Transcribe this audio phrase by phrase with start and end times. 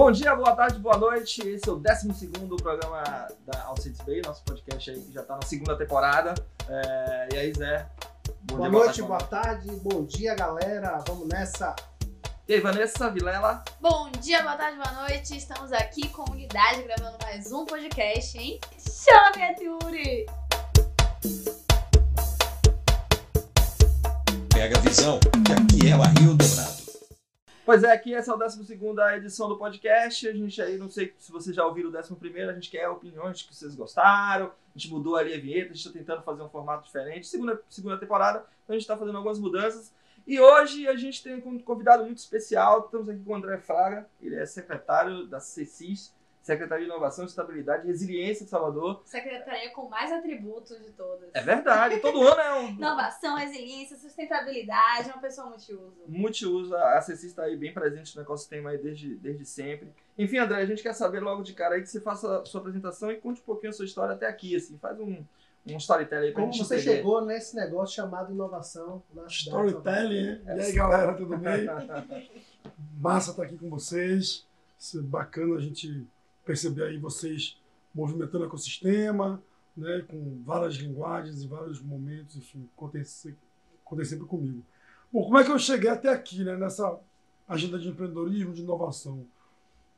[0.00, 1.46] Bom dia, boa tarde, boa noite.
[1.46, 2.28] Esse é o 12
[2.62, 6.32] programa da Alcides Bay, nosso podcast aí que já está na segunda temporada.
[6.66, 7.28] É...
[7.34, 7.86] E aí, Zé?
[8.44, 11.04] Bom boa dia, noite, boa tarde, boa tarde, bom dia, galera.
[11.06, 11.76] Vamos nessa.
[12.48, 13.62] E aí, Vanessa Vilela?
[13.78, 15.36] Bom dia, boa tarde, boa noite.
[15.36, 18.58] Estamos aqui, comunidade, gravando mais um podcast, hein?
[18.78, 20.24] Chama, minha Yuri!
[24.48, 26.79] Pega a visão, que aqui é o Rio Dourado.
[27.70, 28.80] Pois é, aqui essa é a 12
[29.14, 30.26] edição do podcast.
[30.26, 33.42] A gente aí, não sei se vocês já ouviram o 11, a gente quer opiniões
[33.42, 34.46] que vocês gostaram.
[34.46, 37.28] A gente mudou ali a vinheta, a gente está tentando fazer um formato diferente.
[37.28, 39.94] Segunda, segunda temporada, então a gente está fazendo algumas mudanças.
[40.26, 42.86] E hoje a gente tem um convidado muito especial.
[42.86, 46.12] Estamos aqui com o André Fraga, ele é secretário da CECIS,
[46.50, 49.02] Secretaria de Inovação, Estabilidade e Resiliência de Salvador.
[49.04, 51.30] Secretaria com mais atributos de todas.
[51.32, 52.68] É verdade, todo ano é um.
[52.70, 55.94] Inovação, resiliência, sustentabilidade, é uma pessoa multiuso.
[56.08, 59.92] Multiuso, a CECI está aí bem presente no ecossistema aí desde, desde sempre.
[60.18, 62.60] Enfim, André, a gente quer saber logo de cara aí que você faça a sua
[62.60, 65.24] apresentação e conte um pouquinho a sua história até aqui, assim, faz um,
[65.66, 66.96] um storytelling aí pra Como gente você entender.
[66.96, 70.40] chegou nesse negócio chamado inovação na Storytelling?
[70.44, 71.66] E aí, galera, tudo bem?
[72.98, 74.44] Massa estar aqui com vocês.
[74.76, 76.06] Isso é bacana a gente
[76.44, 77.58] perceber aí vocês
[77.94, 79.42] movimentando o ecossistema,
[79.76, 83.02] né, com várias linguagens e vários momentos, enfim, contem,
[83.84, 84.62] contem sempre comigo.
[85.12, 86.98] Bom, como é que eu cheguei até aqui, né, nessa
[87.48, 89.26] agenda de empreendedorismo, de inovação?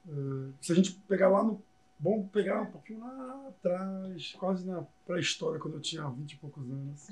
[0.07, 1.63] Uh, se a gente pegar lá no.
[2.01, 6.65] Vamos pegar um pouquinho lá atrás, quase na pré-história, quando eu tinha 20 e poucos
[6.65, 7.09] anos.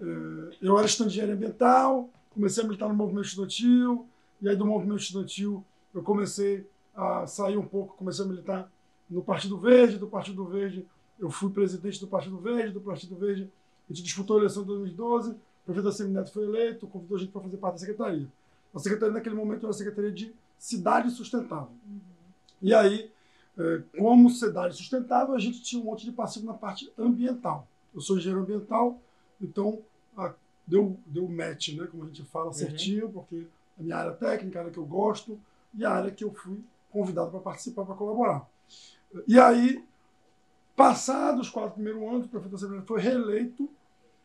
[0.00, 4.06] Uh, eu era estudante de engenharia ambiental, comecei a militar no movimento estudantil,
[4.40, 5.62] e aí do movimento estudantil
[5.94, 8.70] eu comecei a sair um pouco, comecei a militar
[9.08, 10.86] no Partido Verde, do Partido Verde
[11.18, 13.50] eu fui presidente do Partido Verde, do Partido Verde
[13.88, 17.20] a gente disputou a eleição de 2012, o prefeito da Semineto foi eleito, convidou a
[17.20, 18.26] gente para fazer parte da secretaria.
[18.74, 21.68] A secretaria naquele momento era a Secretaria de Cidade Sustentável.
[21.86, 22.00] Uhum.
[22.62, 23.10] E aí,
[23.58, 27.66] é, como cidade sustentável, a gente tinha um monte de passivo na parte ambiental.
[27.94, 28.98] Eu sou engenheiro ambiental,
[29.40, 29.80] então
[30.16, 30.32] a,
[30.66, 33.12] deu, deu match, né, como a gente fala, certinho, uhum.
[33.12, 33.46] porque
[33.78, 35.38] a minha área técnica, a área que eu gosto,
[35.74, 36.58] e a área que eu fui
[36.92, 38.46] convidado para participar, para colaborar.
[39.26, 39.84] E aí,
[40.76, 43.68] passados os quatro primeiros anos, o prefeito da Assembleia foi reeleito,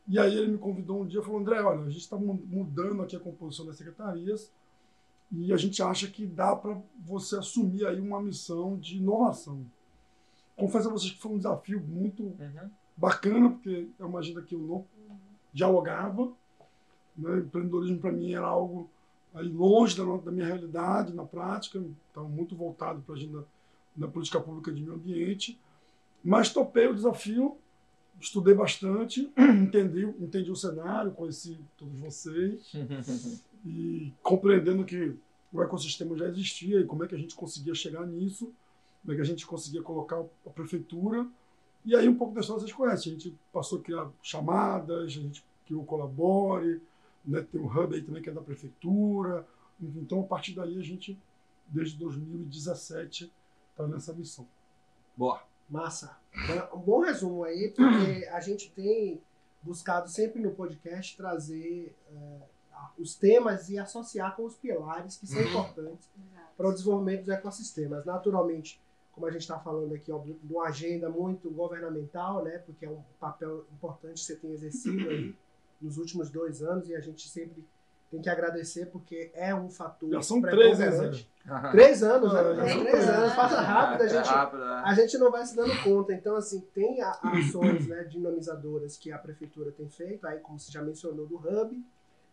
[0.07, 3.01] e aí ele me convidou um dia e falou, André, olha, a gente está mudando
[3.01, 4.51] aqui a composição das secretarias,
[5.31, 9.66] e a gente acha que dá para você assumir aí uma missão de inovação.
[10.55, 12.69] Confesso a vocês que foi um desafio muito uhum.
[12.95, 14.85] bacana, porque é uma agenda que eu não
[15.53, 16.31] dialogava.
[17.17, 17.39] Né?
[17.39, 18.89] Empreendedorismo para mim era algo
[19.38, 23.46] aí longe da, da minha realidade, na prática, estava muito voltado para a agenda
[23.96, 25.59] da política pública de meio ambiente,
[26.24, 27.58] mas topei o desafio,
[28.20, 32.72] estudei bastante, entendi, entendi o cenário, conheci todos vocês
[33.66, 35.16] e compreendendo que
[35.52, 38.52] o ecossistema já existia e como é que a gente conseguia chegar nisso,
[39.02, 41.26] como é que a gente conseguia colocar a prefeitura.
[41.86, 45.08] E aí um pouco da história vocês conhecem, a gente passou a criar chamadas, a
[45.08, 46.81] gente criou o Colabore,
[47.28, 47.46] né?
[47.52, 49.46] Tem o hub aí também que é da prefeitura.
[49.80, 51.20] Então, a partir daí, a gente,
[51.68, 53.32] desde 2017,
[53.72, 54.48] está nessa missão.
[55.16, 55.42] Boa.
[55.70, 56.18] Massa.
[56.74, 59.22] Um bom resumo aí, porque a gente tem
[59.62, 62.40] buscado sempre no podcast trazer é,
[62.98, 65.50] os temas e associar com os pilares que são uhum.
[65.50, 66.09] importantes
[66.56, 68.06] para o desenvolvimento dos ecossistemas.
[68.06, 68.80] Naturalmente,
[69.12, 72.90] como a gente está falando aqui, ó, de uma agenda muito governamental, né, porque é
[72.90, 75.36] um papel importante que você tem exercido aí
[75.82, 77.66] nos últimos dois anos e a gente sempre
[78.10, 80.10] tem que agradecer porque é um fator.
[80.10, 81.12] Já são três, né?
[81.72, 82.44] Três anos, né?
[82.56, 84.90] Três, três anos, passa rápido, a gente, é.
[84.90, 86.14] a gente não vai se dando conta.
[86.14, 90.82] Então, assim, tem ações né, dinamizadoras que a prefeitura tem feito, aí, como você já
[90.82, 91.84] mencionou, do Hub.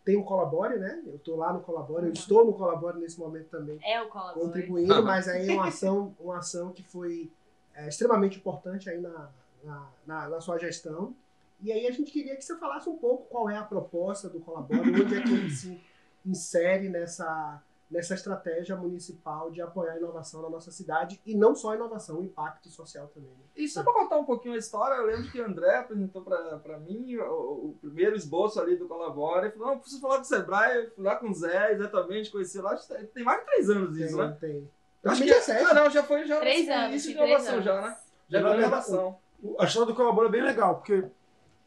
[0.03, 1.01] Tem o Colabore, né?
[1.07, 3.79] Eu estou lá no Colabore, eu estou no Colabore nesse momento também.
[3.83, 4.45] É o Colabore.
[4.45, 7.31] Contribuindo, mas aí é uma ação, uma ação que foi
[7.73, 9.29] é, extremamente importante aí na,
[9.63, 11.15] na, na, na sua gestão.
[11.61, 14.39] E aí a gente queria que você falasse um pouco qual é a proposta do
[14.39, 15.81] Colabora, onde é que ele se
[16.25, 21.71] insere nessa, nessa estratégia municipal de apoiar a inovação na nossa cidade e não só
[21.71, 23.29] a inovação, o impacto social também.
[23.29, 23.45] Né?
[23.55, 26.79] E só para contar um pouquinho a história, eu lembro que o André apresentou para
[26.79, 30.25] mim o, o, primeiro esboço ali do Colabora e falou: não, preciso falar com o
[30.25, 32.75] Sebrae, fui lá com o Zé, exatamente, conheci lá.
[33.13, 34.37] Tem mais de três anos isso, tem, né?
[34.39, 34.71] Tem.
[35.05, 37.97] Acho que, ah, não, já foi já três anos, início de inovação já, né?
[38.27, 39.19] Já foi inovação.
[39.59, 41.05] A história do Colabora é bem legal, porque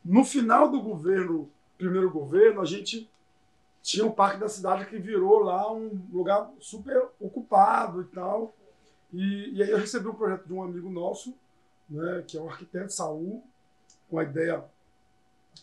[0.09, 3.11] no final do governo, primeiro governo, a gente
[3.83, 8.55] tinha o Parque da Cidade que virou lá um lugar super ocupado e tal.
[9.13, 11.35] E, e aí eu recebi um projeto de um amigo nosso,
[11.91, 13.45] né, que é o arquiteto Saul,
[14.09, 14.65] com a ideia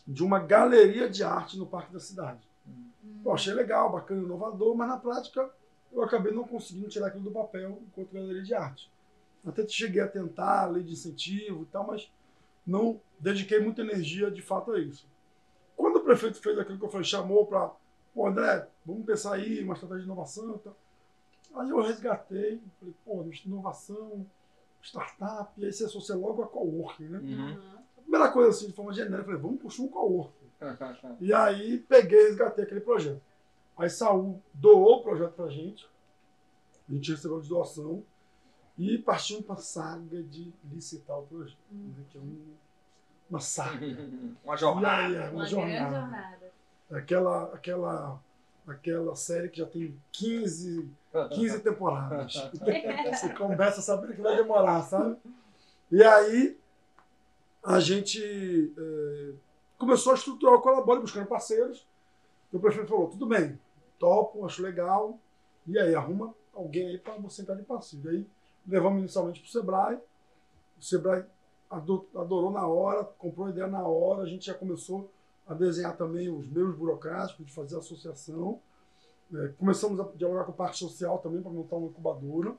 [0.06, 2.38] de uma galeria de arte no Parque da Cidade.
[2.68, 3.22] Hum.
[3.24, 5.50] Eu achei legal, bacana, inovador, mas na prática
[5.92, 8.88] eu acabei não conseguindo tirar aquilo do papel enquanto galeria de arte.
[9.44, 12.08] Até cheguei a tentar, lei de incentivo e tal, mas
[12.66, 15.08] não dediquei muita energia de fato a isso.
[15.76, 17.70] Quando o prefeito fez aquilo que eu falei, chamou para,
[18.14, 20.76] pô, André, vamos pensar aí, uma estratégia de inovação e tal.
[21.54, 24.26] Aí eu resgatei, falei, pô, inovação,
[24.82, 27.18] startup, e aí você associa logo a coworking, né?
[27.18, 27.78] Uhum.
[27.98, 30.46] A primeira coisa assim, de forma genérica, falei, vamos puxar um coworking.
[31.20, 33.20] E aí peguei e resgatei aquele projeto.
[33.76, 35.86] Aí Saúl doou o projeto pra gente,
[36.88, 38.02] a gente recebeu de doação,
[38.78, 41.92] e partimos para a saga de licitar o projeto, Hum.
[41.96, 42.54] né, que é um,
[43.30, 43.86] uma saga.
[44.44, 45.06] Uma jornada.
[45.06, 46.00] aí, é Uma, uma grande jornada.
[46.00, 46.52] jornada.
[46.90, 48.20] Aquela, aquela,
[48.66, 50.88] aquela série que já tem 15,
[51.34, 52.34] 15 temporadas.
[53.10, 55.16] Você começa sabendo que vai demorar, sabe?
[55.90, 56.56] E aí
[57.64, 59.32] a gente eh,
[59.78, 61.84] começou a estruturar o Colabore buscando parceiros.
[62.52, 63.58] E o prefeito falou, tudo bem,
[63.98, 65.18] topo, acho legal.
[65.66, 68.06] E aí, arruma alguém aí para você entrar de parceiro.
[68.12, 68.26] E aí
[68.66, 69.98] levamos inicialmente para o Sebrae.
[70.78, 71.24] O Sebrae
[71.70, 74.22] ado- adorou na hora, comprou a ideia na hora.
[74.22, 75.10] A gente já começou
[75.46, 78.60] a desenhar também os meios burocráticos de fazer associação.
[79.34, 82.54] É, começamos a dialogar com a parte social também para montar uma incubadora.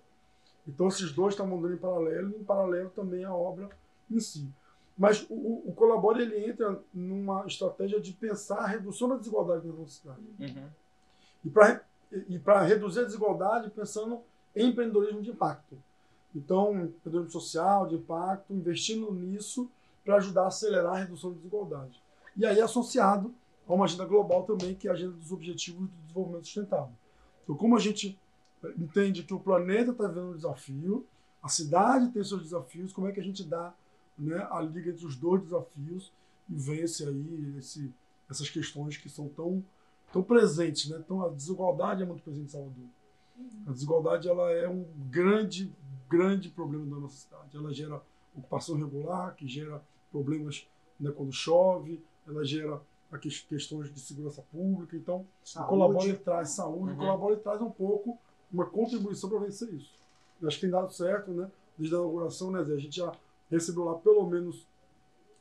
[0.67, 3.69] Então, esses dois estavam andando em paralelo, e em paralelo também a obra
[4.11, 4.49] em si.
[4.97, 9.65] Mas o, o, o Colabore ele entra numa estratégia de pensar a redução da desigualdade
[9.65, 10.19] na nossa cidade.
[10.39, 10.67] Uhum.
[11.45, 11.81] E para
[12.29, 14.21] e para reduzir a desigualdade, pensando
[14.55, 15.77] em empreendedorismo de impacto.
[16.35, 19.69] Então, empreendedorismo social, de impacto, investindo nisso
[20.03, 22.01] para ajudar a acelerar a redução da desigualdade.
[22.35, 23.33] E aí associado
[23.67, 26.93] a uma agenda global também, que é a agenda dos objetivos do desenvolvimento sustentável.
[27.43, 28.17] Então, como a gente
[28.77, 31.05] entende que o planeta está vivendo um desafio,
[31.41, 33.73] a cidade tem seus desafios, como é que a gente dá
[34.17, 36.11] né, a liga entre os dois desafios
[36.49, 37.93] e vence aí esse,
[38.29, 39.63] essas questões que são tão,
[40.11, 40.89] tão presentes.
[40.89, 40.97] Né?
[41.03, 42.85] Então, a desigualdade é muito presente em Salvador.
[43.67, 45.71] A desigualdade ela é um grande,
[46.09, 47.55] grande problema da nossa cidade.
[47.55, 48.01] Ela gera
[48.35, 49.81] ocupação irregular, que gera
[50.11, 50.67] problemas
[50.99, 52.81] né, quando chove, ela gera
[53.47, 54.95] questões de segurança pública.
[54.95, 55.69] Então, o Saúde.
[55.69, 56.95] Colabore traz saúde, Uhum.
[56.95, 58.17] o Colabore traz um pouco
[58.51, 59.93] uma contribuição para vencer isso.
[60.41, 61.49] Eu acho que tem dado certo, né?
[61.77, 62.73] Desde a inauguração, né, Zé?
[62.73, 63.11] A gente já
[63.49, 64.65] recebeu lá pelo menos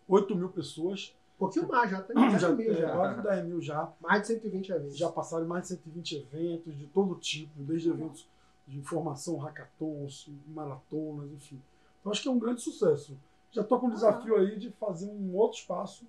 [0.09, 1.15] 8 mil pessoas.
[1.37, 2.93] Um pouquinho mais, já tem 10 já, mil já.
[2.97, 3.93] quase 10 mil já.
[4.01, 4.97] Mais de 120 eventos.
[4.97, 8.27] Já passaram mais de 120 eventos de todo tipo, desde eventos
[8.67, 11.61] de formação, hackathons, maratonas, enfim.
[12.01, 13.17] Então acho que é um grande sucesso.
[13.51, 16.05] Já estou com o desafio aí de fazer um outro espaço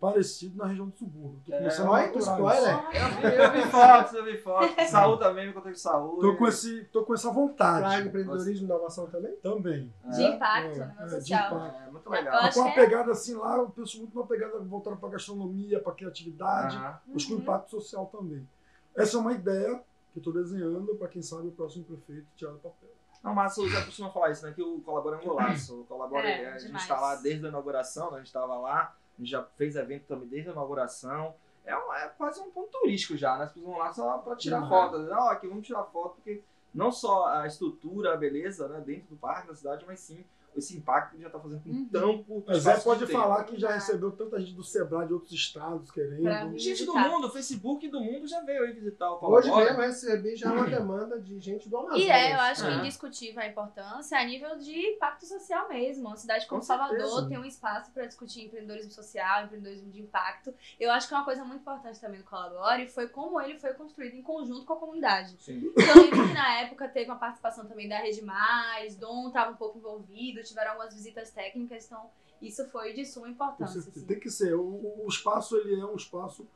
[0.00, 1.38] parecido na região do subúrbio.
[1.40, 2.78] Estou É, começando a olha, maturar spoiler.
[2.78, 2.96] isso.
[2.96, 4.70] Eu vi, eu vi fotos, eu vi fotos.
[4.90, 6.20] Saúde também, me contei com saúde.
[6.20, 7.80] Tô com, esse, tô com essa vontade.
[7.80, 9.34] Pra empreendedorismo e inovação também?
[9.36, 9.92] Também.
[10.04, 10.96] De É, impacto, é, né?
[11.00, 11.56] é, de social.
[11.56, 11.76] impacto.
[11.82, 12.52] É, muito Eu legal.
[12.52, 15.92] com uma é- pegada assim lá, eu penso muito numa pegada voltada para gastronomia, para
[15.92, 16.98] criatividade, Aham.
[17.08, 17.38] mas com Uhum.
[17.40, 18.48] impacto social também.
[18.96, 19.82] Essa é uma ideia
[20.18, 22.88] eu estou desenhando para quem sabe o próximo prefeito tirar do papel.
[23.22, 24.52] Não, mas o Zé costuma falar isso, né?
[24.52, 25.80] Que o Colabora é um golaço.
[25.80, 26.82] O Colabora, É, a gente demais.
[26.84, 28.16] está lá desde a inauguração, né?
[28.16, 31.34] a gente estava lá, a gente já fez evento também desde a inauguração.
[31.64, 33.44] É, um- é quase um ponto turístico já, né?
[33.44, 34.68] As pessoas vão lá só para tirar Uhum.
[34.68, 34.98] foto.
[35.00, 36.42] Não, aqui vamos tirar foto, porque
[36.72, 38.80] não só a estrutura, a beleza, né?
[38.80, 40.24] Dentro do parque, da cidade, mas sim
[40.56, 41.88] esse impacto que já está fazendo com Uhum.
[41.88, 43.18] tão curto Mas Zé pode de tempo.
[43.20, 46.58] falar que já recebeu tanta gente do Sebrae de outros estados querendo.
[46.58, 49.64] Gente do mundo, o Facebook do mundo já veio aí visitar o Hoje Colabora.
[49.66, 52.02] mesmo eu recebi já uma demanda de gente do Amazonas.
[52.04, 52.74] E é, eu acho que É.
[52.76, 56.08] indiscutível a importância a nível de impacto social mesmo.
[56.08, 57.28] Uma cidade como Com Salvador certeza.
[57.28, 60.52] tem um espaço para discutir empreendedorismo social, empreendedorismo de impacto.
[60.80, 64.14] Eu acho que uma coisa muito importante também do Colabore foi como ele foi construído
[64.14, 65.36] em conjunto com a comunidade.
[65.40, 65.70] Sim.
[65.76, 69.50] Então, eu lembro que na época teve uma participação também da Rede Mais, Dom estava
[69.52, 72.06] um pouco envolvido, tiveram algumas visitas técnicas, então
[72.40, 73.80] isso foi de suma importância.
[73.80, 74.04] assim.
[74.04, 74.54] Tem que ser.
[74.54, 76.46] O, o- o espaço ele é um espaço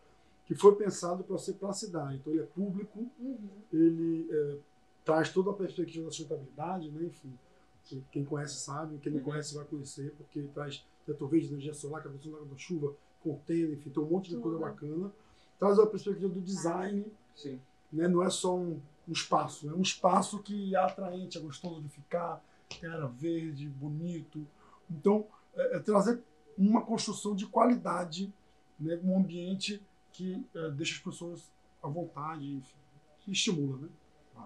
[0.47, 2.17] que foi pensado para ser para a cidade.
[2.17, 3.49] Então ele é público, Uhum.
[3.73, 4.57] ele é,
[5.05, 7.05] traz toda a perspectiva da sustentabilidade, né?
[7.07, 7.33] Enfim,
[7.85, 9.25] que- quem conhece sabe, quem não Uhum.
[9.25, 12.95] conhece vai conhecer, porque ele traz teto verde, energia solar, captação da água da chuva,
[13.23, 15.13] container, enfim, tem um monte de coisa bacana.
[15.59, 17.05] Traz a perspectiva do design,
[17.37, 17.61] Sim.
[17.93, 18.07] né?
[18.09, 21.89] Não é só um, um espaço, é um espaço que é atraente, é gostoso de
[21.89, 22.45] ficar,
[22.87, 24.47] área verde, bonito.
[24.91, 26.23] Então, é, é trazer
[26.57, 28.33] uma construção de qualidade,
[28.79, 28.99] né?
[29.03, 31.53] um ambiente que é, deixa as pessoas
[31.83, 32.77] à vontade, enfim,
[33.21, 33.89] que estimula, né?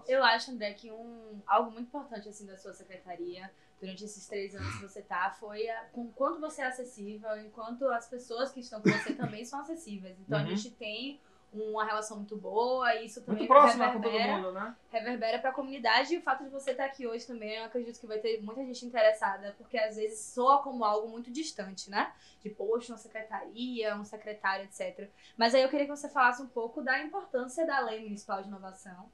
[0.07, 4.53] Eu acho, André, que um, algo muito importante assim da sua secretaria durante esses três
[4.55, 8.59] anos que você tá foi a, com quanto você é acessível, enquanto as pessoas que
[8.59, 10.17] estão com você também são acessíveis.
[10.19, 10.45] Então Uhum.
[10.45, 11.19] a gente tem
[11.53, 14.75] uma relação muito boa, e isso também Muito próximo né, com todo reverbera, mundo, né?
[14.89, 17.99] reverbera para a comunidade e o fato de você estar aqui hoje também, eu acredito
[17.99, 22.13] que vai ter muita gente interessada, porque às vezes soa como algo muito distante, né?
[22.41, 25.09] De, poxa, uma secretaria, um secretário, etc.
[25.37, 28.47] Mas aí eu queria que você falasse um pouco da importância da Lei Municipal de
[28.47, 29.09] Inovação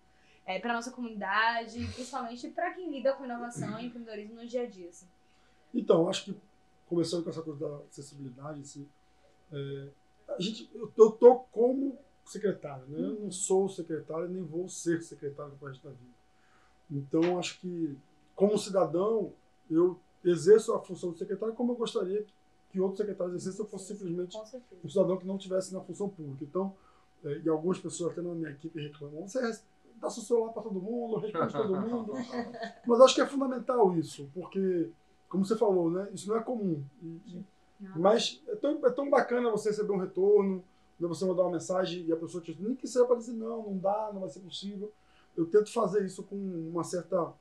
[0.45, 4.65] é, para nossa comunidade, principalmente para quem lida com inovação e empreendedorismo no dia a
[4.67, 4.89] dia.
[4.89, 5.07] Assim.
[5.73, 6.37] Então, acho que
[6.87, 8.87] começando com essa coisa da acessibilidade, assim,
[9.51, 9.89] é,
[10.27, 12.99] a gente, eu, eu tô como secretário, né?
[12.99, 16.13] Eu não sou secretário nem vou ser secretário do resto da vida.
[16.91, 17.97] Então, acho que
[18.35, 19.31] como cidadão,
[19.69, 22.25] eu exerço a função de secretário como eu gostaria
[22.71, 24.35] que outros secretários exercessem se eu fosse simplesmente
[24.83, 26.43] um cidadão que não tivesse na função pública.
[26.43, 26.73] Então,
[27.23, 29.39] é, e algumas pessoas até na minha equipe reclamam, você
[30.01, 32.13] dá seu celular para todo mundo, responde todo mundo.
[32.87, 34.89] Mas acho que é fundamental isso, porque,
[35.29, 36.83] como você falou, né, isso não é comum.
[37.01, 37.43] E-
[37.97, 40.63] mas é tão, é tão bacana você receber um retorno,
[41.03, 43.63] né, você mandar uma mensagem e a pessoa te nem que seja para dizer não,
[43.63, 44.91] não dá, não vai ser possível.
[45.35, 47.33] Eu tento fazer isso com uma certa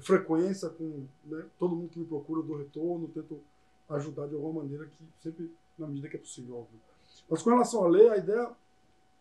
[0.00, 3.40] frequência, com né, todo mundo que me procura, dou retorno, tento
[3.88, 6.80] ajudar de alguma maneira, que sempre na medida que é possível, óbvio.
[7.28, 8.50] Mas com relação à lei, a ideia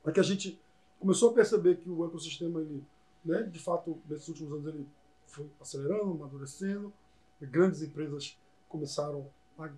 [0.05, 0.59] é que a gente
[0.99, 2.83] começou a perceber que o ecossistema, ele,
[3.23, 4.87] né, de fato, nesses últimos anos, ele
[5.27, 6.91] foi acelerando, amadurecendo,
[7.39, 9.69] grandes empresas começaram a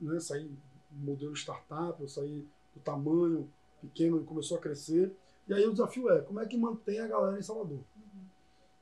[0.00, 0.48] né, sair
[0.90, 2.46] do modelo startup, ou sair
[2.76, 3.48] do tamanho
[3.80, 5.12] pequeno começou a crescer.
[5.48, 7.80] E aí o desafio é, como é que mantém a galera em Salvador?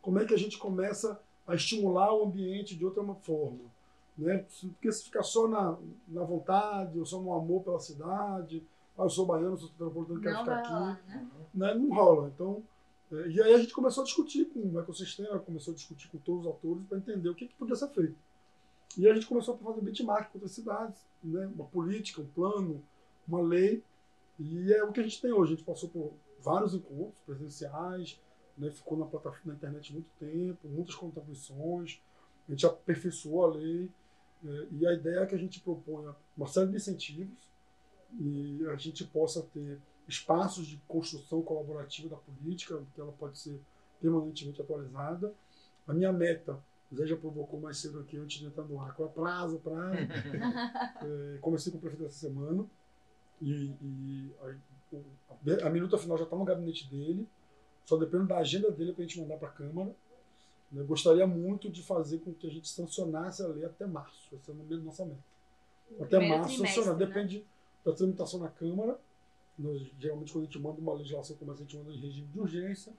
[0.02, 3.72] Como é que a gente começa a estimular o ambiente de outra forma?
[4.16, 4.44] Né?
[4.60, 5.76] Porque se ficar só na,
[6.08, 8.62] na vontade, ou só no amor pela cidade,
[8.96, 11.28] ah, eu sou baiano, sou metropolitano, quero ficar aqui rolar, né?
[11.52, 12.30] né, não rola.
[12.34, 12.62] Então,
[13.12, 16.18] é, e aí a gente começou a discutir com o ecossistema, começou a discutir com
[16.18, 18.16] todos os atores para entender o que, que podia ser feito.
[18.96, 22.80] E a gente começou a fazer benchmark com outras cidades, né, uma política, um plano,
[23.26, 23.82] uma lei.
[24.38, 25.52] E é o que a gente tem hoje.
[25.52, 28.20] A gente passou por vários encontros presenciais,
[28.56, 32.00] né, ficou na plataforma na internet muito tempo, muitas contribuições,
[32.48, 33.90] a gente aperfeiçoou a lei.
[34.44, 37.50] é, e a ideia é que a gente proponha uma série de incentivos
[38.20, 43.58] e a gente possa ter espaços de construção colaborativa da política, que ela pode ser
[44.00, 45.32] permanentemente atualizada.
[45.86, 46.62] A minha meta,
[46.94, 49.96] Zé já provocou mais cedo aqui, antes de entrar no ar, qual é prazo, prazo.
[51.04, 52.64] É, comecei com o prefeito essa semana,
[53.44, 57.26] e, e a, o- a minuta final já está no gabinete dele,
[57.84, 59.94] só depende da agenda dele para a gente mandar para a Câmara.
[60.74, 64.50] Eu gostaria muito de fazer com que a gente sancionasse a lei até março, essa
[64.50, 65.20] é a nossa meta.
[66.00, 67.06] Até Primeiro março, sancionar, né?
[67.06, 67.44] depende
[67.84, 68.98] da tramitação na Câmara.
[69.58, 72.26] Nós, geralmente, quando a gente manda uma legislação como essa, a gente manda em regime
[72.26, 72.92] de urgência,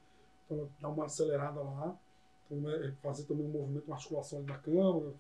[0.46, 1.98] então dá uma acelerada lá.
[2.46, 5.12] Então, né, fazer também um movimento, uma articulação ali na Câmara.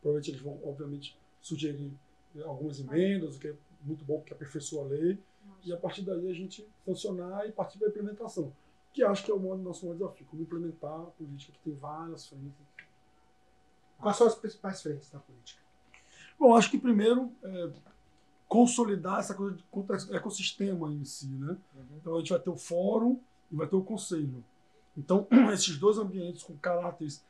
[0.00, 1.90] Provavelmente eles vão, obviamente, sugerir
[2.44, 5.18] algumas emendas, o que é muito bom, porque aperfeiçoa a lei.
[5.64, 8.52] E a partir daí a gente sancionar e partir para a implementação,
[8.92, 12.26] que acho que é o nosso maior desafio, como implementar a política que tem várias
[12.26, 12.52] frentes.
[13.98, 15.60] Quais são as principais frentes da política?
[16.38, 17.70] Bom, acho que primeiro é,
[18.46, 21.56] consolidar essa coisa de contra- ecossistema em si, né?
[21.96, 23.20] Então a gente vai ter o fórum
[23.50, 24.44] e vai ter o conselho.
[24.96, 27.24] Então esses dois ambientes com caráteres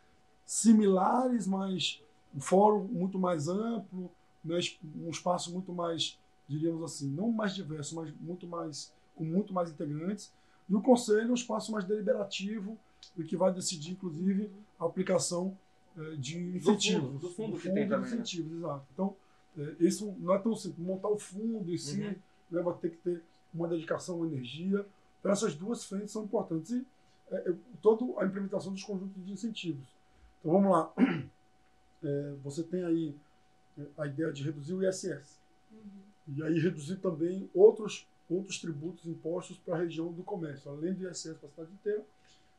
[0.45, 2.03] similares, mas
[2.35, 4.11] um fórum muito mais amplo,
[4.45, 4.59] né?
[4.97, 9.71] um espaço muito mais, diríamos assim, não mais diverso, mas muito mais com muito mais
[9.71, 10.33] integrantes.
[10.69, 12.79] E o conselho é um espaço mais deliberativo
[13.17, 15.57] e que vai decidir, inclusive, a aplicação
[15.97, 17.07] eh, de incentivos.
[17.07, 18.17] fundo, do fundo que tem de também, né?
[18.17, 18.87] incentivos, exato.
[18.93, 19.17] Então,
[19.57, 20.79] eh, isso não é tão simples.
[20.87, 22.15] Montar o fundo em si Uhum.
[22.51, 24.87] né, vai ter que ter uma dedicação, uma energia.
[25.19, 26.71] Então, essas duas frentes são importantes.
[26.71, 26.87] E
[27.31, 29.87] eh, toda a implementação dos conjuntos de incentivos.
[30.41, 30.93] Então, vamos lá.
[32.01, 33.13] Eh, você tem aí
[33.77, 35.37] eh, a ideia de reduzir o ISS.
[36.29, 41.09] E aí reduzir também outros, outros tributos impostos para a região do comércio, além do
[41.09, 42.07] ISS para a cidade inteira,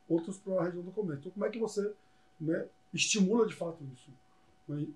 [0.08, 1.22] outros para a região do comércio.
[1.22, 1.96] Então, como é que você
[2.40, 4.12] né, estimula de fato isso?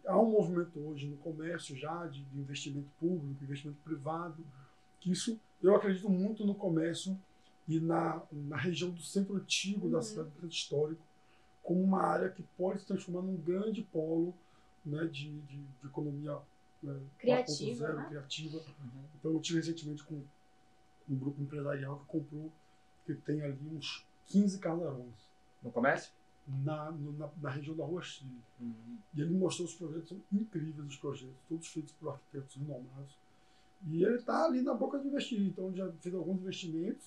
[0.06, 4.46] Há um movimento hoje no comércio já de, de investimento público, investimento privado,
[5.00, 7.20] que isso, eu acredito muito no comércio
[7.68, 10.03] e na, na região do centro antigo da Uhum.
[10.03, 11.01] cidade, do centro histórico,
[11.63, 14.34] como uma área que pode se transformar num grande polo
[14.86, 16.38] né, de, de, de economia
[16.84, 18.06] né, Criativa, 4.0, né?
[18.10, 18.62] criativa.
[19.20, 20.22] Então, eu tive recentemente com
[21.10, 22.52] um grupo empresarial que comprou,
[23.06, 25.13] que tem ali uns 15 casarões
[25.62, 26.12] No comércio?
[26.48, 28.30] na, no- na, na região da Rua Chile.
[29.13, 33.18] E ele mostrou os projetos, são incríveis os projetos, todos feitos por arquitetos renomados.
[33.88, 37.06] E ele está ali na boca de investir, então já fez alguns investimentos,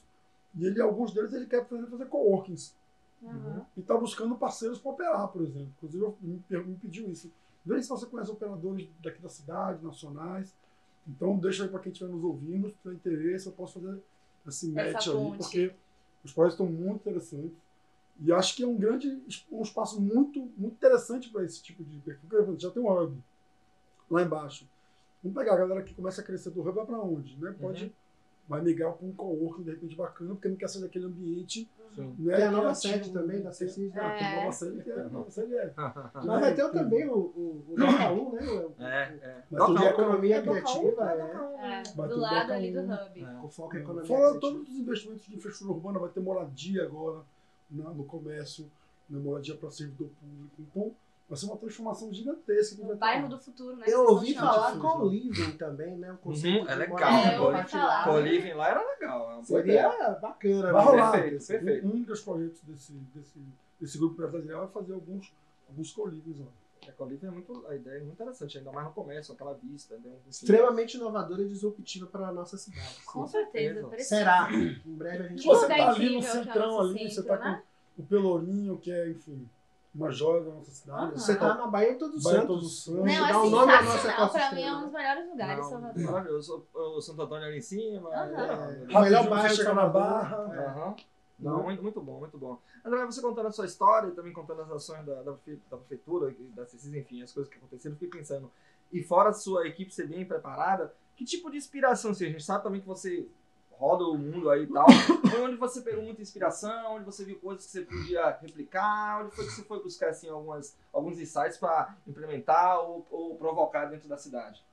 [0.55, 2.75] e ele, alguns deles ele quer fazer, fazer coworkings.
[3.23, 3.65] Uhum.
[3.77, 5.73] E está buscando parceiros para operar, por exemplo.
[5.77, 7.31] Inclusive, eu- me, me pediu isso.
[7.67, 10.55] Vê se você conhece operadores daqui da cidade, nacionais.
[11.09, 14.01] Então, deixa aí para quem estiver nos ouvindo, se tiver interesse, eu posso fazer
[14.47, 15.39] esse match aí, ponte.
[15.39, 15.73] porque
[16.25, 17.53] os projetos estão muito interessantes.
[18.21, 19.21] E acho que é um grande
[19.51, 22.29] um espaço muito, muito interessante para esse tipo de perfil.
[22.29, 23.17] Porque, já tem um hub
[24.11, 24.67] lá embaixo.
[25.23, 27.37] Vamos pegar a galera que começa a crescer do hub, vai para onde?
[27.37, 27.55] Né?
[27.61, 27.91] Pode, Uhum.
[28.49, 32.15] vai migrar para um coworking de repente bacana, porque não quer sair daquele ambiente Sim.
[32.19, 34.01] Né, Tem a nova é sede tipo- também da tem- CCIS, né?
[34.03, 34.33] Ah, tem É.
[34.33, 35.73] a nova sede, que é a nova sede é.
[36.15, 38.41] Mas vai ter também o, o, o Doca 1, né?
[38.51, 39.43] O, É, é.
[39.51, 42.91] Mas tudo de é economia É criativa, é, É, Vai do lado ali do hub.
[43.25, 43.41] É.
[43.41, 47.21] com foco em economia Fora todos os investimentos de infraestrutura urbana, vai ter moradia agora
[47.71, 48.71] no comércio,
[49.09, 50.51] né, moradia para servidor público.
[50.59, 50.93] Então,
[51.29, 52.83] vai ser uma transformação gigantesca.
[52.83, 53.85] vai O bairro do futuro, né?
[53.89, 56.13] Eu ouvi falar com o living também, né?
[56.13, 57.53] O conceito Uhum, de é legal.
[57.55, 58.05] É, falar.
[58.05, 59.39] Co-living lá era legal.
[59.41, 60.11] é Seria ideia.
[60.21, 60.91] bacana, Vai né?
[60.91, 61.13] rolar.
[61.13, 61.87] Perfeito, perfeito.
[61.87, 63.39] Um dos projetos desse, desse,
[63.81, 65.33] desse grupo empresarial é fazer alguns,
[65.69, 66.47] alguns colírios lá.
[66.89, 69.97] A co-living é muito, a ideia é muito interessante, ainda mais no comércio, aquela vista.
[69.97, 70.13] Né?
[70.31, 73.01] Extremamente inovadora e disruptiva para a nossa cidade.
[73.05, 73.91] Com certeza.
[73.99, 74.49] Será?
[74.53, 77.15] Em breve a gente Que Você lugar tá ali no é o centrão ali, você
[77.23, 77.63] centro, tá né?
[77.97, 79.49] com o Pelourinho, que é, enfim,
[79.97, 81.03] uma joia da nossa cidade.
[81.03, 81.17] Aham.
[81.17, 82.57] Você tá na Bahia Todos Bahia Santos.
[82.57, 83.05] Todos Santos.
[83.05, 84.31] Não, Dá um assim, nome ao nosso sensacional.
[84.31, 86.03] Pra mim é um dos melhores lugares, Não, Salvador.
[86.05, 86.67] maravilhoso.
[86.75, 88.09] O, o Santo Antônio ali em cima.
[88.11, 88.23] Aham.
[88.23, 89.87] é, O Rapidinho, melhor você bairro de chega na.
[89.87, 90.37] Barra.
[90.55, 90.59] É.
[90.67, 90.97] Aham.
[91.39, 92.59] Não, muito, muito bom, muito bom.
[92.83, 95.33] André, você contando a sua história e também contando as ações da, da,
[95.71, 98.51] da prefeitura, da CICIS, enfim, as coisas que aconteceram, eu fiquei pensando,
[98.91, 102.43] e fora a sua equipe ser bem preparada, que tipo de inspiração, assim, a gente
[102.43, 103.29] sabe também que você
[103.79, 104.87] roda o mundo aí e tal,
[105.31, 109.35] foi onde você pegou muita inspiração, onde você viu coisas que você podia replicar, onde
[109.35, 114.09] foi que você foi buscar, assim, algumas, alguns insights para implementar ou, ou provocar dentro
[114.09, 114.65] da cidade?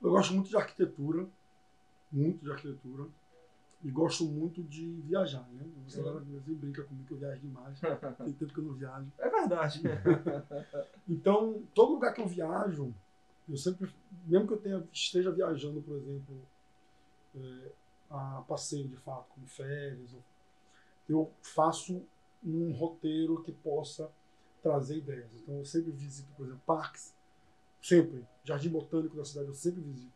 [0.00, 1.26] Eu gosto muito de arquitetura,
[2.12, 3.08] muito de arquitetura,
[3.82, 5.66] e gosto muito de viajar, né?
[5.86, 7.78] Você você brinca comigo que eu viajo demais,
[8.24, 9.06] tem tempo que eu não viajo.
[9.18, 9.82] É verdade.
[11.06, 12.94] Então, todo lugar que eu viajo,
[13.46, 13.92] eu sempre,
[14.26, 16.34] mesmo que eu tenha, esteja viajando, por exemplo,
[17.36, 17.72] é,
[18.10, 20.14] a passeio de fato, como férias,
[21.08, 22.02] eu faço
[22.44, 24.10] um roteiro que possa
[24.62, 25.30] trazer ideias.
[25.34, 27.14] Então, eu sempre visito, por exemplo, parques,
[27.80, 30.12] sempre, Jardim Botânico da cidade eu sempre visito.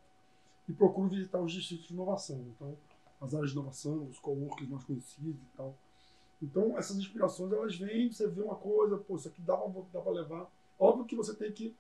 [0.68, 2.45] E procuro visitar os distritos de inovação.
[2.54, 2.76] Então,
[3.21, 5.75] as áreas de inovação, os coworkers mais conhecidos e tal.
[6.42, 10.00] Então, essas inspirações, elas vêm, você vê uma coisa, pô, isso aqui dá pra, dá
[10.00, 10.50] pra levar.
[10.78, 11.75] Óbvio que você tem que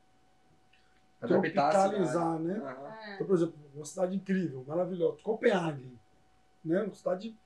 [1.20, 2.62] Adaptar tropicalizar, né?
[3.00, 3.14] É.
[3.14, 5.97] Então, por exemplo, uma cidade incrível, maravilhosa, Copenhague,
[6.64, 6.82] né?
[6.82, 7.36] Uma cidade,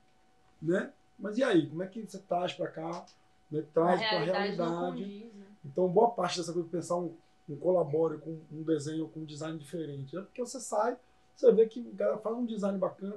[0.61, 0.91] né?
[1.17, 3.05] Mas e aí, como é que você traz para cá,
[3.49, 3.63] né?
[3.73, 5.03] Traz para a realidade não realidade?
[5.03, 5.45] condiz, né?
[5.65, 7.15] Então, boa parte dessa coisa, pensar um,
[7.49, 10.97] um colabore com um desenho, com um design diferente, é porque você sai,
[11.35, 13.15] você vê que o cara faz um design bacana,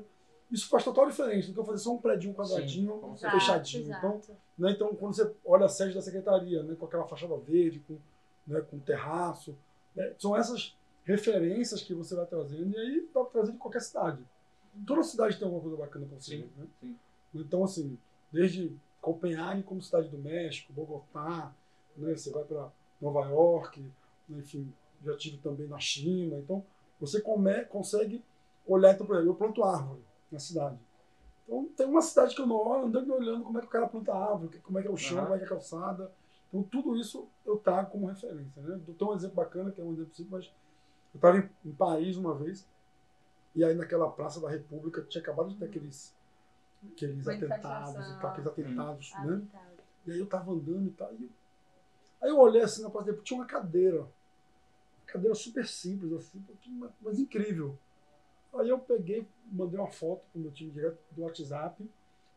[0.50, 3.96] isso faz total diferença do que eu fazer só um prédio, um quadradinho, Exato, fechadinho.
[3.96, 4.36] Então, exato.
[4.56, 4.70] né?
[4.70, 6.76] Então, quando você olha a sede da secretaria, né?
[6.78, 7.98] com aquela fachada verde, com,
[8.46, 8.60] né?
[8.60, 9.56] com terraço,
[9.94, 10.14] né?
[10.18, 14.22] são essas referências que você vai trazendo e aí dá para trazer de qualquer cidade.
[14.84, 16.66] Toda cidade tem alguma coisa bacana para você Sim, né?
[16.80, 16.96] sim.
[17.34, 17.98] Então, assim,
[18.32, 21.54] desde Copenhague como cidade do México, Bogotá,
[21.96, 22.16] né?
[22.16, 23.80] você vai para Nova York,
[24.28, 24.38] né?
[24.38, 24.72] enfim,
[25.04, 26.36] já tive também na China.
[26.38, 26.64] Então,
[27.00, 28.24] você come, consegue
[28.66, 30.78] olhar, então, por exemplo, eu planto árvore na cidade.
[31.46, 33.70] Então, tem uma cidade que eu não olho, andando e olhando como é que o
[33.70, 35.26] cara planta árvore, como é que é o chão, Aham.
[35.26, 36.12] como é que é a calçada.
[36.48, 38.60] Então, tudo isso eu trago como referência.
[38.62, 38.80] Né?
[38.98, 40.52] Tem um exemplo bacana, que é um exemplo simples, mas
[41.14, 42.66] eu estava em, em Paris uma vez,
[43.56, 46.14] e aí naquela Praça da República tinha acabado de ter aqueles,
[46.92, 49.42] aqueles atentados, e tal, aqueles atentados, Ah, né?
[49.52, 49.62] tá.
[50.06, 51.12] E aí eu tava andando e tal.
[51.14, 51.28] E eu...
[52.22, 54.00] Aí eu olhei assim na Praça da República, tinha uma cadeira.
[54.02, 56.44] Uma cadeira super simples, assim,
[57.02, 57.76] mas- incrível.
[58.54, 61.76] Aí eu peguei, mandei uma foto pro meu time direto do WhatsApp.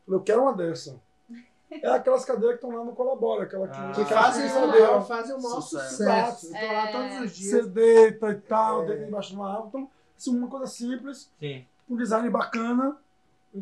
[0.05, 0.99] Falei, eu quero uma dessa.
[1.71, 3.91] É aquelas cadeiras que estão lá no Colabora, aquela que, Ah.
[3.93, 5.89] Que fazem, o maior, fazem o maior Sucesso.
[5.97, 6.47] sucesso.
[6.47, 6.91] Tô lá É.
[6.91, 7.51] todos os dias.
[7.51, 8.85] Você deita e tal, É.
[8.87, 9.67] deita embaixo de uma árvore.
[9.69, 9.91] Então,
[10.27, 11.65] uma coisa simples, Sim.
[11.89, 12.97] um design bacana,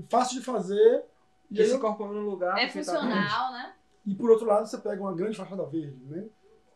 [0.10, 1.04] fácil de fazer.
[1.52, 2.58] E, Que aí se eu- incorpora no lugar.
[2.58, 3.14] É perfeitamente.
[3.22, 3.74] funcional, né?
[4.06, 6.26] e por outro lado, você pega uma grande fachada verde, né?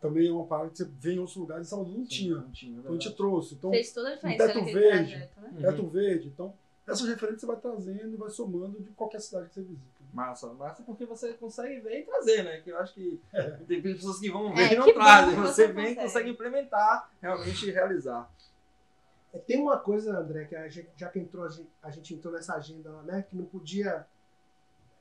[0.01, 2.35] Também é uma parada que você vê em outros lugares, em Salvador não Sim, tinha.
[2.35, 3.53] Não tinha, é Então a gente trouxe.
[3.55, 5.11] Então, Fez toda a diferença teto naquele verde.
[5.11, 5.49] trajeto, né?
[5.53, 5.61] Uhum.
[5.61, 6.27] teto verde.
[6.27, 6.53] Então,
[6.87, 10.01] essas referências você vai trazendo e vai somando de qualquer cidade que você visita.
[10.13, 12.59] Massa, massa porque você consegue ver e trazer, né?
[12.61, 13.21] Que eu acho que
[13.67, 15.35] tem pessoas que vão ver É, e não trazem.
[15.35, 16.01] Você você vem e consegue.
[16.01, 18.29] consegue implementar, realmente realizar.
[19.33, 21.47] É, Tem uma coisa, André, que gente, já que entrou,
[21.81, 24.05] a gente, entrou nessa agenda, né, que não podia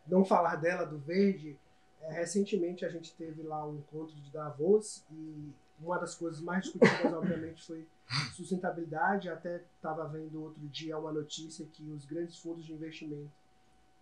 [0.06, 1.58] não falar dela, do verde.
[2.02, 6.64] É, recentemente a gente teve lá um encontro de Davos e uma das coisas mais
[6.64, 7.86] discutidas, obviamente, foi
[8.34, 9.28] sustentabilidade.
[9.28, 13.30] Até estava vendo outro dia uma notícia que os grandes fundos de investimento,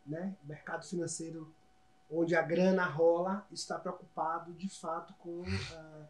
[0.07, 1.53] né, mercado financeiro,
[2.11, 5.43] onde a grana rola, está preocupado de fato com
[5.75, 6.07] ah,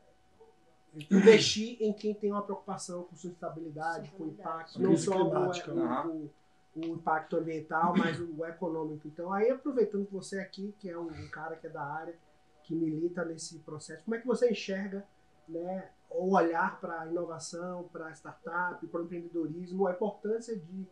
[1.10, 5.74] investir em quem tem uma preocupação com sustentabilidade, com impacto, não só o, climática, o-
[5.76, 6.02] né?
[6.06, 6.30] o-
[6.76, 9.08] o impacto ambiental, mas o econômico.
[9.08, 12.14] Então, aí aproveitando que você aqui, que é um, um cara que é da área,
[12.62, 15.04] que milita nesse processo, como é que você enxerga
[15.48, 20.86] né, o olhar para a inovação, para a startup, para o empreendedorismo, a importância de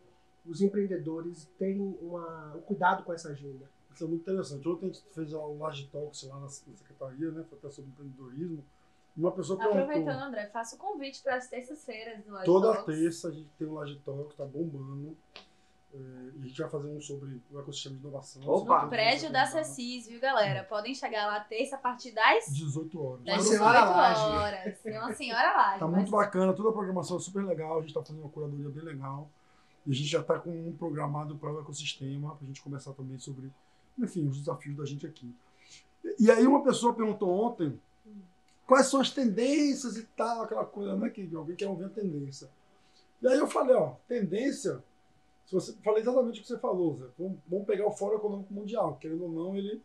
[0.46, 3.68] os empreendedores terem uma, um cuidado com essa agenda?
[3.94, 4.66] Isso é muito interessante.
[4.68, 7.44] Ontem a gente fez o Laje Talks lá na secretaria, né?
[7.48, 8.64] Foi até sobre empreendedorismo.
[9.16, 9.82] Uma pessoa perguntou.
[9.82, 12.84] Aproveitando, André, faça o convite para as terças-feiras do Laje Toda Talks.
[12.94, 15.16] terça a gente tem o Laje Talks, tá bombando.
[15.94, 18.42] É, e a gente vai fazer um sobre o ecossistema de inovação.
[18.46, 18.82] Opa!
[18.82, 20.62] No prédio da CECIS, viu, galera?
[20.64, 23.24] Podem chegar lá terça a partir das 18 horas.
[23.24, 24.20] das Uma 18 senhora laje.
[24.20, 24.78] horas.
[24.80, 25.78] Sim, Uma senhora laje.
[25.78, 28.28] Tá mas- muito bacana, toda a programação é super legal, a gente está fazendo uma
[28.28, 29.30] curadoria bem legal.
[29.86, 32.92] E a gente já está com um programado para o ecossistema, para a gente conversar
[32.92, 33.50] também sobre,
[33.98, 35.34] enfim, os desafios da gente aqui.
[36.18, 37.80] E aí uma pessoa perguntou ontem
[38.66, 41.08] quais são as tendências e tal, aquela coisa, né?
[41.10, 42.48] Que alguém quer ouvir a tendência.
[43.22, 44.82] E aí eu falei, ó, tendência,
[45.46, 47.06] se você, falei exatamente o que você falou, Zé.
[47.18, 49.80] Vamos, vamos pegar o Fórum Econômico Mundial, querendo ou não, ele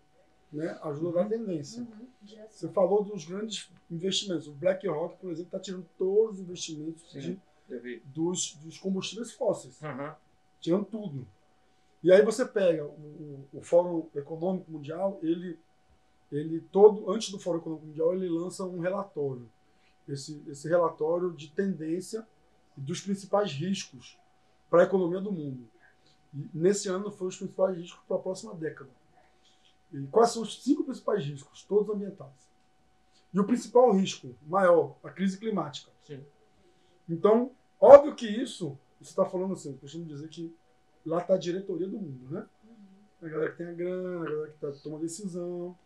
[0.51, 1.81] né, ajuda a dar tendência.
[1.81, 2.47] Uhum.
[2.49, 4.47] Você falou dos grandes investimentos.
[4.47, 7.39] O BlackRock, por exemplo, está tirando todos os investimentos de-
[8.13, 10.13] dos, dos combustíveis fósseis, Aham.
[10.59, 11.25] tirando tudo.
[12.03, 15.57] E aí você pega o, o- o Fórum Econômico Mundial, ele,
[16.31, 19.49] ele todo antes do Fórum Econômico Mundial ele lança um relatório.
[20.07, 22.27] Esse, esse relatório de tendência
[22.75, 24.17] dos principais riscos
[24.69, 25.67] para a economia do mundo.
[26.33, 28.89] E nesse ano foram os principais riscos para a próxima década.
[29.91, 32.49] E quais são os cinco principais riscos, todos ambientais?
[33.33, 35.91] E o principal risco maior, a crise climática.
[36.05, 36.23] Sim.
[37.07, 40.55] Então, óbvio que isso, você está falando assim, eu costumo dizer que
[41.05, 42.47] lá está a diretoria do mundo, né?
[43.21, 45.77] A galera que tem a grana, a galera que tá, toma decisão.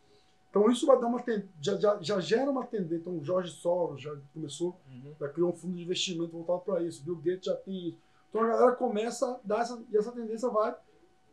[0.56, 1.22] Então isso vai dar uma
[1.60, 2.96] já, já, já gera uma tendência.
[2.96, 5.14] Então o Jorge Soros já começou, Uhum.
[5.20, 7.04] já criou um fundo de investimento voltado para isso.
[7.04, 7.98] Bill Gates já tem isso.
[8.30, 10.74] Então a galera começa a dar essa, e essa tendência vai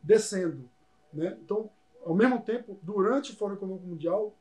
[0.03, 0.69] descendo.
[1.13, 1.39] Né?
[1.41, 1.71] Então,
[2.05, 4.35] ao mesmo tempo, durante o Fórum Econômico Mundial,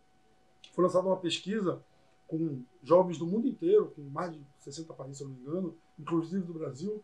[0.73, 1.79] foi lançada uma pesquisa
[2.27, 5.77] com jovens do mundo inteiro, com mais de 60 países, se eu não me engano,
[5.99, 7.03] inclusive do Brasil,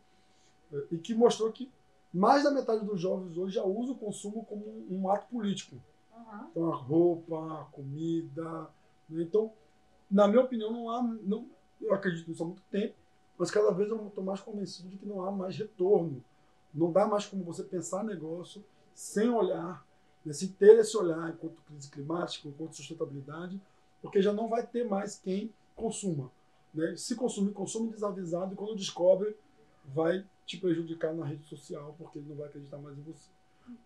[0.73, 1.69] eh, e que mostrou que
[2.11, 5.75] mais da metade dos jovens hoje já usa o consumo como um ato político.
[6.17, 6.47] Aham.
[6.51, 8.69] Então, a roupa, a comida.
[9.09, 9.23] né?
[9.23, 9.51] Então,
[10.09, 11.01] na minha opinião, não há.
[11.01, 11.47] Não,
[11.81, 12.95] eu acredito nisso há muito tempo,
[13.37, 16.23] mas cada vez eu estou mais convencido de que não há mais retorno.
[16.73, 19.85] Não dá mais como você pensar negócio sem olhar,
[20.25, 23.59] né, sem ter esse olhar enquanto crise climática, enquanto sustentabilidade,
[24.01, 26.31] porque já não vai ter mais quem consuma.
[26.73, 26.95] Né?
[26.95, 29.35] Se consumir, consome desavisado e quando descobre,
[29.85, 33.29] vai te prejudicar na rede social, porque ele não vai acreditar mais em você.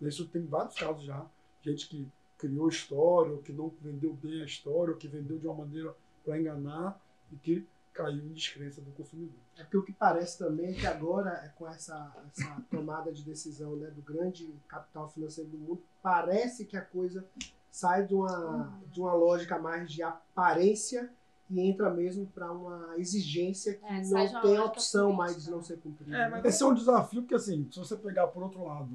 [0.00, 1.24] Isso tem vários casos já.
[1.62, 2.08] Gente que
[2.42, 5.94] criou história, ou que não vendeu bem a história, ou que vendeu de uma maneira
[6.24, 7.00] para enganar
[7.32, 9.38] e que caiu em descrença do consumidor.
[9.56, 13.22] É porque o que parece também é que agora, é com essa, essa tomada de
[13.22, 17.24] decisão né, do grande capital financeiro do mundo, parece que a coisa
[17.70, 21.08] sai de uma, de uma lógica mais de aparência
[21.48, 25.78] e entra mesmo para uma exigência que É, não tem opção mais de não ser
[25.78, 26.16] cumprida.
[26.16, 26.28] É, né?
[26.30, 28.88] mas- Esse é um desafio, porque assim, se você pegar por outro lado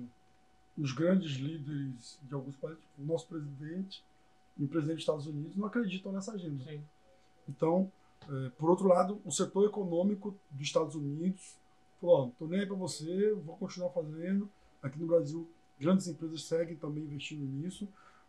[0.78, 4.04] os grandes líderes de alguns países, tipo, o nosso presidente
[4.58, 6.64] e o presidente dos Estados Unidos não acreditam nessa agenda.
[6.64, 6.82] Sim.
[7.50, 7.92] Então,
[8.30, 11.56] eh, por outro lado, o setor econômico dos Estados Unidos
[12.00, 14.50] falou, tô nem aí para você, vou continuar fazendo.
[14.82, 17.88] Aqui no Brasil, grandes empresas seguem também investindo nisso.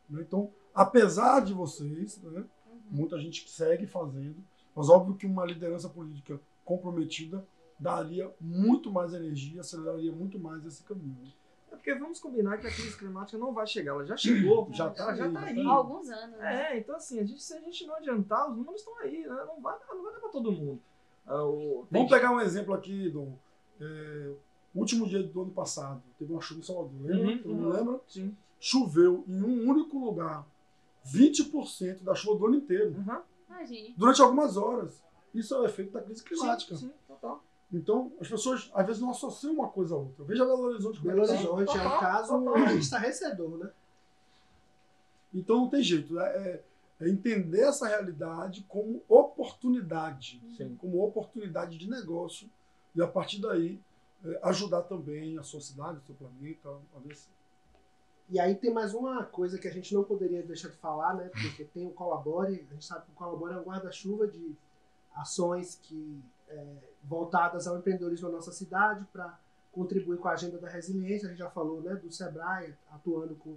[0.09, 0.23] né?
[0.23, 2.81] Então, apesar de vocês, né, Uhum.
[2.91, 4.37] muita gente que segue fazendo,
[4.75, 7.47] mas óbvio que uma liderança política comprometida
[7.79, 11.33] daria muito mais energia, aceleraria muito mais esse caminho.
[11.71, 14.91] É porque vamos combinar que a crise climática não vai chegar, ela já chegou, Já
[14.91, 15.61] tá ela já aí, tá aí.
[15.61, 16.73] Há alguns anos, né?
[16.73, 19.45] É, então assim, a gente, se a gente não adiantar, os números estão aí, né?
[19.47, 20.81] Não vai, não vai dar pra todo mundo.
[21.27, 21.43] Ah,
[21.91, 23.37] Vamos pegar um exemplo aqui, Dom.
[23.81, 24.33] É,
[24.75, 27.27] último dia do ano passado, teve uma chuva em Salvador, lembra?
[27.27, 27.73] Uhum, Todo mundo uhum.
[27.73, 28.01] lembra?
[28.09, 28.37] Sim.
[28.59, 30.47] Choveu em um único lugar
[31.07, 33.23] 20% da chuva do ano inteiro, Uhum.
[33.97, 35.03] Durante algumas horas.
[35.35, 36.77] Isso é o efeito da crise climática.
[36.77, 37.43] Sim, sim, total.
[37.73, 40.25] Então, as pessoas às vezes não associam uma coisa a outra.
[40.25, 41.51] Veja Belo Horizonte como é Belo que tá.
[41.51, 42.45] Horizonte é um total, caso
[42.79, 43.71] estarrecedor, né?
[45.35, 46.19] Então não tem jeito.
[46.19, 46.65] É, é-
[47.01, 50.75] é entender essa realidade como oportunidade, Sim.
[50.81, 52.51] como oportunidade de negócio
[52.93, 53.81] e a partir daí
[54.25, 57.31] é, ajudar também a sua cidade, o seu planeta a vencer.
[58.29, 61.31] E aí tem mais uma coisa que a gente não poderia deixar de falar, né?
[61.41, 64.57] Porque tem o Colabore, a gente sabe que o Colabore é um guarda-chuva de
[65.15, 66.67] ações que é,
[67.09, 69.39] voltadas ao empreendedorismo na nossa cidade para
[69.73, 71.27] contribuir com a agenda da resiliência.
[71.27, 73.57] A gente já falou, né, do Sebrae atuando com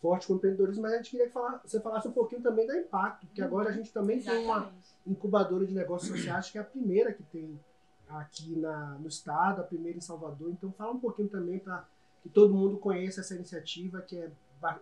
[0.00, 2.66] forte com o empreendedorismo, mas a gente queria que fala- você falasse um pouquinho também
[2.66, 4.86] da Impacto, porque agora a gente também tem uma Exatamente.
[5.06, 7.58] incubadora de negócios sociais, que é a primeira que tem
[8.08, 10.50] aqui na, no estado, a primeira em Salvador.
[10.50, 11.86] Então, fala um pouquinho também para
[12.22, 14.30] que todo mundo conheça essa iniciativa, que é,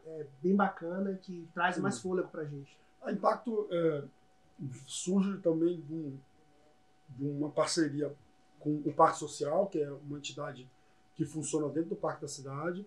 [0.07, 2.77] é bem bacana e que traz mais fôlego para a gente.
[3.03, 4.03] A Impacto é,
[4.87, 6.19] surge também de, um-
[7.11, 8.15] de uma parceria
[8.59, 10.69] com o Parque Social, que é uma entidade
[11.15, 12.87] que funciona dentro do Parque da Cidade,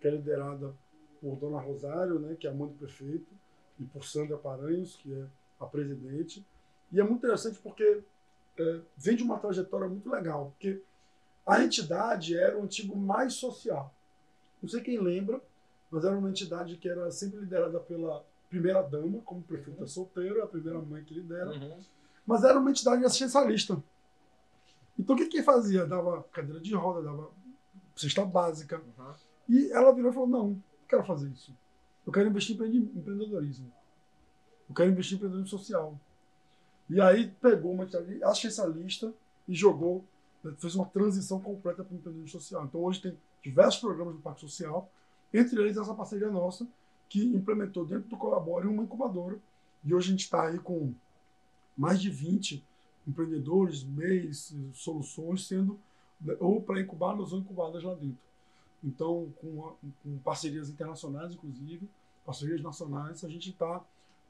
[0.00, 0.74] que é liderada
[1.20, 3.26] por Dona Rosário, né, que é a mãe do prefeito,
[3.78, 5.26] e por Sandra Paranhos, que é
[5.60, 6.44] a presidente.
[6.92, 8.02] E é muito interessante porque
[8.58, 10.82] é, vem de uma trajetória muito legal, porque
[11.46, 13.92] a entidade era o antigo mais social.
[14.62, 15.40] Não sei quem lembra,
[15.90, 20.46] mas era uma entidade que era sempre liderada pela primeira dama, como prefeita solteira, a
[20.46, 21.80] primeira mãe que lidera, Uhum.
[22.28, 23.82] Mas era uma entidade assistencialista.
[24.98, 25.86] Então o que que fazia?
[25.86, 27.30] Dava cadeira de roda, dava
[27.96, 28.76] cesta básica.
[28.76, 29.14] Uhum.
[29.48, 31.56] E ela virou e falou: não, não quero fazer isso.
[32.06, 33.72] Eu quero investir em empreende- empreendedorismo.
[34.68, 35.98] Eu quero investir em empreendedorismo social.
[36.90, 39.10] E aí pegou uma entidade assistencialista
[39.48, 40.04] e jogou,
[40.58, 42.66] fez uma transição completa para o empreendedorismo social.
[42.66, 44.90] Então hoje tem diversos programas do Pacto Social,
[45.32, 46.66] entre eles essa parceria nossa,
[47.08, 49.38] que implementou dentro do Colabore uma incubadora.
[49.82, 50.92] E hoje a gente está aí com
[51.78, 52.62] mais de 20
[53.06, 55.78] empreendedores, MEIs, soluções sendo
[56.20, 58.18] né, ou pré-incubadas ou incubadas lá dentro.
[58.82, 61.88] Então, com, com parcerias internacionais, inclusive,
[62.26, 63.82] parcerias nacionais, a gente está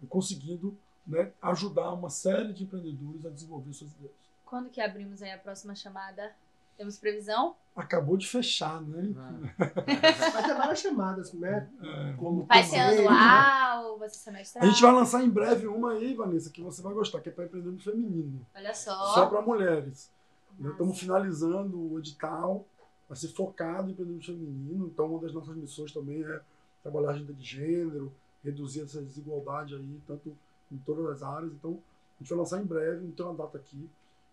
[0.09, 4.13] conseguindo né, ajudar uma série de empreendedores a desenvolver suas ideias.
[4.45, 6.35] Quando que abrimos aí a próxima chamada?
[6.79, 7.57] Temos previsão?
[7.75, 9.12] Acabou de fechar, né?
[9.59, 11.69] Vai ter várias chamadas, né?
[11.83, 14.64] É, Como Vai ser anual, vai ser semestral?
[14.64, 17.33] a gente vai lançar em breve uma aí, Vanessa, que você vai gostar, que é
[17.33, 18.47] para empreendedorismo feminino.
[18.55, 19.27] Olha Só só.
[19.27, 20.11] para mulheres.
[20.59, 20.71] Né?
[20.71, 22.64] Estamos finalizando o edital,
[23.09, 24.87] vai ser focado em empreendedorismo feminino.
[24.87, 26.41] Então, uma das nossas missões também é
[26.83, 28.12] trabalhar a agenda de gênero,
[28.45, 30.37] reduzir essa desigualdade aí, tanto
[30.71, 31.53] em todas as áreas.
[31.53, 33.88] Então, a gente vai lançar em breve, não tem uma data aqui,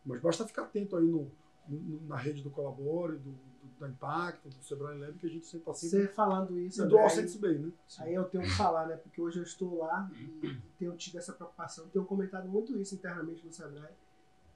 [0.05, 1.27] mas basta ficar atento aí no-
[2.08, 5.60] na rede do Colabore, do, do- da Impacto, do Sebrae Lab, que a gente sempre
[5.69, 5.99] está sempre.
[6.04, 7.71] Você falando isso, E do All Saints Bay, né?
[7.99, 8.95] Aí eu tenho que falar, né?
[8.95, 10.10] Porque hoje eu estou lá
[10.41, 13.91] e tenho tido essa preocupação, tenho comentado muito isso internamente no Sebrae,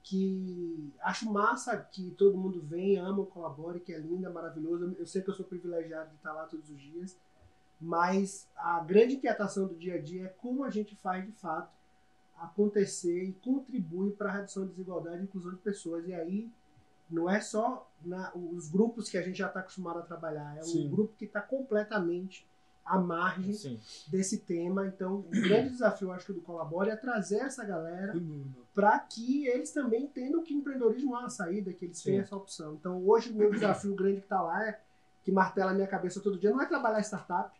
[0.02, 4.96] que acho massa que todo mundo vem, ama, colabore, que é lindo, é maravilhoso.
[4.98, 7.14] Eu sei que eu sou privilegiado de estar lá todos os dias,
[7.78, 11.70] mas a grande inquietação do dia a dia é como a gente faz de fato
[12.38, 16.06] acontecer e contribui para a redução da desigualdade e inclusão de pessoas.
[16.08, 16.50] E aí
[17.10, 20.62] não é só na- os grupos que a gente já está acostumado a trabalhar, é
[20.62, 20.86] Sim.
[20.86, 22.46] um grupo que está completamente
[22.84, 23.80] à margem Sim.
[24.08, 24.86] desse tema.
[24.86, 28.14] Então, o grande desafio, acho que, do Colabore é trazer essa galera
[28.74, 32.20] para que eles também entendam que o empreendedorismo é uma saída, que eles têm Sim.
[32.20, 32.74] essa opção.
[32.74, 34.80] Então, hoje, o meu desafio grande que está lá é
[35.22, 37.50] que martela a minha cabeça todo dia, não é trabalhar startup.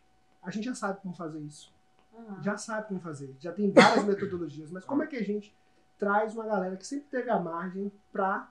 [0.41, 1.71] A gente já sabe como fazer isso.
[2.17, 2.41] Aham.
[2.41, 3.33] Já sabe como fazer.
[3.39, 4.71] Já tem várias metodologias.
[4.71, 5.55] Mas como é que a gente
[5.99, 8.49] traz uma galera que sempre teve a margem para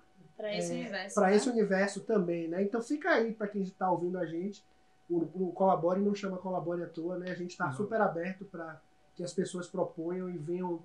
[0.56, 1.14] Esse é, universo.
[1.14, 1.36] para né?
[1.36, 2.62] esse universo também, né?
[2.62, 4.64] Então fica aí para quem está ouvindo a gente.
[5.08, 7.30] O, o Colabore não chama Colabore à toa, né?
[7.30, 7.72] A gente está Não.
[7.74, 8.80] super aberto para
[9.16, 10.80] que as pessoas proponham e venham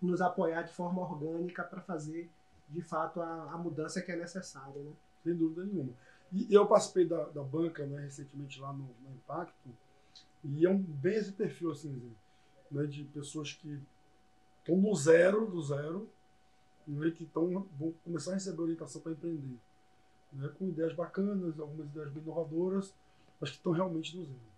[0.00, 2.28] nos apoiar de forma orgânica para fazer,
[2.68, 4.92] de fato, a, a mudança que é necessária, né?
[5.22, 5.92] Sem dúvida nenhuma.
[6.32, 9.68] E eu participei da, da banca né, recentemente lá no, no Impacto,
[10.44, 12.12] e é um, bem esse perfil assim,
[12.70, 13.80] né, de pessoas que
[14.58, 16.08] estão no zero, do zero,
[16.90, 19.58] né, que tão, vão começar a receber orientação para empreender.
[20.32, 22.94] Né, com ideias bacanas, algumas ideias bem inovadoras,
[23.40, 24.48] mas que estão realmente no zero.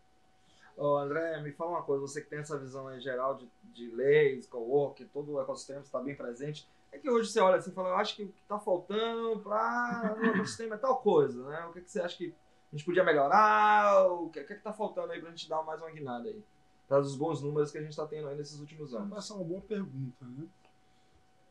[0.77, 3.91] Ô, André, me fala uma coisa, você que tem essa visão aí geral de, de
[3.95, 6.67] leis, co-work, todo o ecossistema está bem presente.
[6.93, 9.41] É que hoje você olha assim e fala, eu acho que o que está faltando
[9.41, 11.67] para o ecossistema é tal coisa, né?
[11.67, 12.35] O que, que você acha que
[12.73, 14.07] a gente podia melhorar?
[14.07, 16.43] O que, o que está faltando aí para a gente dar mais uma guinada aí?
[16.89, 19.17] Para os bons números que a gente está tendo aí nesses últimos anos.
[19.17, 20.25] Essa é uma boa pergunta.
[20.25, 20.47] Né?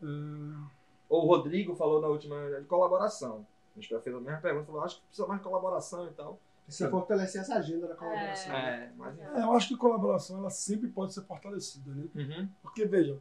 [0.02, 0.06] É,
[1.10, 3.46] O Rodrigo falou na última de colaboração.
[3.76, 6.40] A gente fez a mesma pergunta, falou, acho que precisa mais de colaboração e tal.
[6.66, 8.54] Precisa fortalecer essa agenda da colaboração.
[8.56, 11.90] É, mas é, eu acho que colaboração ela sempre pode ser fortalecida.
[11.92, 12.08] Né?
[12.16, 12.50] Uhum.
[12.62, 13.18] Porque, veja,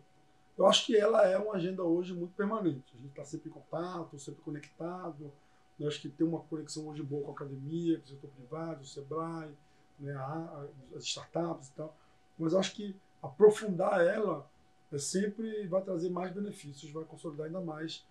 [0.59, 2.93] eu acho que ela é uma agenda hoje muito permanente.
[2.95, 5.33] A gente está sempre em contato, sempre conectado.
[5.81, 8.83] Eu acho que tem uma conexão hoje boa com a academia, com o setor privado,
[8.83, 9.51] o Sebrae,
[9.99, 10.21] né, a-
[10.65, 11.95] a- as startups e tal.
[12.39, 14.45] Mas eu acho que aprofundar ela
[14.93, 18.05] é sempre vai trazer mais benefícios, vai consolidar ainda mais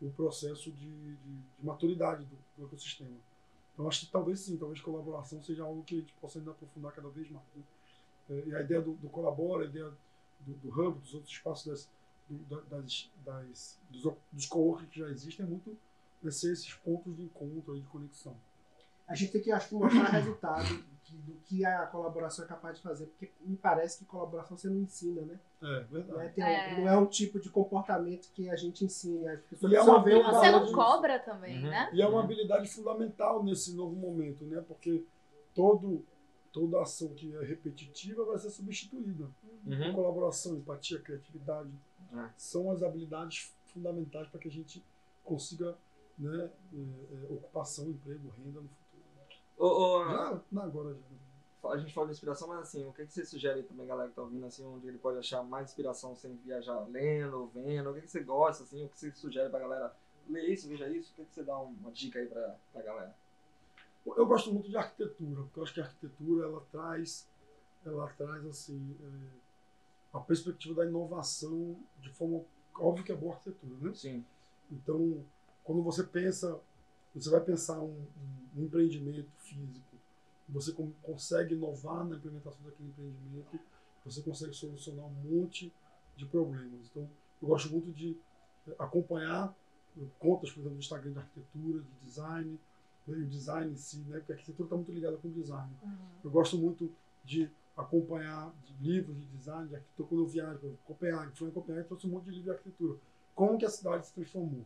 [0.00, 3.16] o processo de, de- de maturidade do, do ecossistema.
[3.72, 6.92] Então, acho que talvez sim, talvez colaboração seja algo que a gente possa ainda aprofundar
[6.92, 7.44] cada vez mais.
[7.56, 7.62] né?
[8.30, 9.90] É, E a ideia do, do Colabora, a ideia
[10.40, 11.88] do, do Hub, dos outros espaços das,
[12.28, 15.76] do- da- das, das, dos, dos coworking que já existem, é muito
[16.30, 18.34] ser esses pontos de encontro de conexão.
[19.06, 20.64] A gente tem que, acho que, mostrar resultado
[21.04, 24.68] que- do que a colaboração é capaz de fazer, porque me parece que colaboração você
[24.68, 25.38] não ensina, né?
[25.62, 26.18] É, verdade.
[26.18, 26.28] Né?
[26.30, 26.80] Tem- É.
[26.80, 29.26] Não é um tipo de comportamento que a gente ensine.
[29.28, 30.74] As pessoas E é uma Você não disso.
[30.74, 31.70] cobra também, Uhum.
[31.70, 31.90] né?
[31.92, 34.62] E é uma habilidade fundamental nesse novo momento, né?
[34.66, 35.04] Porque
[35.54, 36.04] todo,
[36.52, 39.28] toda ação que é repetitiva vai ser substituída.
[39.66, 39.92] Uhum.
[39.94, 41.70] Colaboração, empatia, criatividade
[42.12, 42.28] É.
[42.36, 44.82] são as habilidades fundamentais para que a gente
[45.22, 45.76] consiga
[46.16, 48.83] né, é, é, ocupação, emprego, renda no futuro.
[49.56, 51.68] Ô, ô, Já, não agora já.
[51.70, 54.08] a gente fala de inspiração, mas assim, o que, que você sugere aí também, galera
[54.08, 57.90] que tá ouvindo, assim, onde ele pode achar mais inspiração sem viajar lendo, vendo?
[57.90, 59.94] O que, que você gosta, assim, o que você sugere pra galera
[60.28, 61.12] ler isso, veja isso?
[61.12, 63.14] O que, que você dá uma dica aí pra, pra galera?
[64.04, 67.26] Eu gosto muito de arquitetura, porque eu acho que a arquitetura ela traz,
[67.86, 72.44] ela traz assim, é, a perspectiva da inovação de forma
[72.78, 73.94] óbvio que é boa arquitetura, né?
[73.94, 74.24] Sim.
[74.70, 75.24] Então,
[75.62, 76.58] quando você pensa,
[77.14, 78.04] você vai pensar um,
[78.56, 79.96] um empreendimento físico,
[80.48, 83.58] você com- consegue inovar na implementação daquele empreendimento,
[84.04, 85.72] você consegue solucionar um monte
[86.16, 86.86] de problemas.
[86.90, 87.08] Então,
[87.40, 88.16] eu gosto muito de
[88.68, 89.54] eh, acompanhar
[89.96, 92.58] eh, contas, por exemplo, do Instagram de arquitetura, de design,
[93.06, 94.18] né, o design em si, né?
[94.18, 95.70] Porque a arquitetura está muito ligada com o design.
[96.22, 96.90] Eu gosto muito
[97.24, 101.48] de acompanhar de livros de design, de arquitetura, quando eu viajo, por exemplo, Copenhague, fui
[101.48, 102.98] em Copenhague, trouxe um monte de livro de arquitetura.
[103.34, 104.64] Como que a cidade se transformou?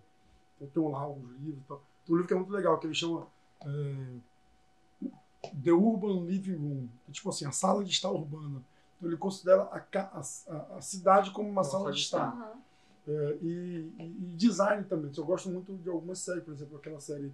[0.61, 1.83] Eu tenho lá alguns livros e tal.
[2.09, 3.27] Um livro que é muito legal, que ele chama
[3.65, 4.19] é,
[5.63, 8.63] The Urban Living Room, que é tipo assim, a sala de estar urbana.
[8.97, 12.57] Então ele considera a, a- a- cidade como uma Uma sala sala de de estar.
[13.07, 15.11] É, e, e- design também.
[15.17, 17.33] Eu gosto muito de algumas séries, por exemplo, aquela série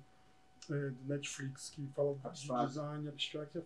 [0.70, 2.66] é, do Netflix que fala de Abstract.
[2.68, 3.58] design abstract.
[3.58, 3.64] É, é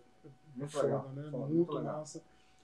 [0.57, 1.23] Muito foda, legal, né?
[1.31, 1.99] foda, muito, muito legal.
[1.99, 2.23] massa.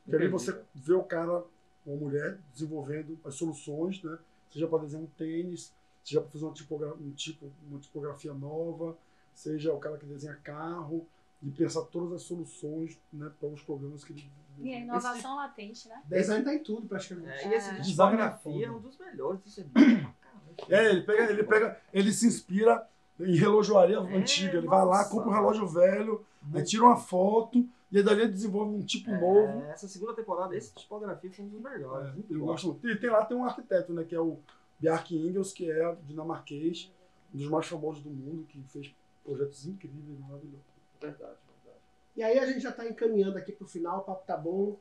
[0.08, 1.44] Que ali Entendi, você vê o cara,
[1.86, 4.18] uma mulher, desenvolvendo as soluções, né?
[4.52, 5.72] Seja para desenhar um tênis,
[6.04, 8.96] seja para fazer uma, tipogra um tipo, uma tipografia nova,
[9.34, 11.06] seja o cara que desenha carro,
[11.42, 14.30] e pensar todas as soluções né, para os problemas que ele.
[14.58, 16.00] E a inovação latente, né?
[16.06, 17.28] Design tá em tudo, praticamente.
[17.28, 19.64] É, e esse de Design é tipografia é um dos melhores, é.
[20.68, 22.88] É, ele pega, ele pega, ele se inspira
[23.18, 24.58] em relojoaria É, antiga.
[24.58, 25.10] Ele vai lá, nossa.
[25.10, 29.10] compra um relógio velho, aí tira uma foto e aí dali ele desenvolve um tipo
[29.10, 29.64] novo.
[29.64, 32.08] É, essa segunda temporada, esse tipografia foi um dos melhores.
[32.08, 32.78] É, eu gosto.
[32.84, 34.38] E tem lá tem um arquiteto, né, que é o
[34.84, 36.92] Bjarke Ingels, que é dinamarquês,
[37.34, 38.94] um dos mais famosos do mundo, que fez
[39.24, 40.66] projetos incríveis, maravilhosos.
[41.00, 41.78] Verdade, verdade.
[42.16, 44.76] E aí a gente já está encaminhando aqui pro final, o papo tá bom.